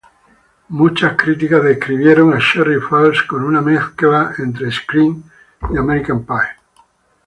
Muchas 0.69 1.15
críticas 1.15 1.63
describieron 1.63 2.33
a 2.33 2.39
"Cherry 2.39 2.79
Falls" 2.79 3.21
con 3.21 3.43
una 3.43 3.61
mezcla 3.61 4.33
entre 4.39 4.71
"Scream" 4.71 5.21
y 5.71 5.77
"American 5.77 6.25
Pie". 6.25 6.55